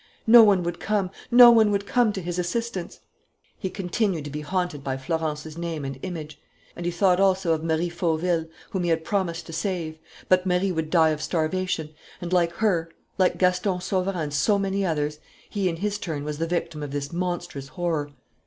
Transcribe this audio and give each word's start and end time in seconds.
No 0.25 0.41
one 0.43 0.63
would 0.63 0.79
come, 0.79 1.11
no 1.29 1.51
one 1.51 1.71
could 1.71 1.85
come 1.85 2.11
to 2.11 2.23
his 2.23 2.39
assistance. 2.39 3.01
He 3.59 3.69
continued 3.69 4.23
to 4.25 4.31
be 4.31 4.41
haunted 4.41 4.83
by 4.83 4.97
Florence's 4.97 5.59
name 5.59 5.85
and 5.85 5.99
image. 6.01 6.41
And 6.75 6.87
he 6.87 6.91
thought 6.91 7.19
also 7.19 7.53
of 7.53 7.63
Marie 7.63 7.87
Fauville, 7.89 8.47
whom 8.71 8.81
he 8.83 8.89
had 8.89 9.03
promised 9.05 9.45
to 9.45 9.53
save. 9.53 9.99
But 10.27 10.43
Marie 10.43 10.71
would 10.71 10.89
die 10.89 11.09
of 11.09 11.21
starvation. 11.21 11.91
And, 12.19 12.33
like 12.33 12.53
her, 12.53 12.89
like 13.19 13.37
Gaston 13.37 13.79
Sauverand 13.79 14.17
and 14.19 14.33
so 14.33 14.57
many 14.57 14.83
others, 14.83 15.19
he 15.47 15.69
in 15.69 15.75
his 15.75 15.99
turn 15.99 16.23
was 16.23 16.39
the 16.39 16.47
victim 16.47 16.81
of 16.81 16.89
this 16.89 17.13
monstrous 17.13 17.67
horror. 17.67 18.09